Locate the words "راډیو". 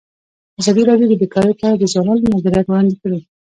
0.89-1.09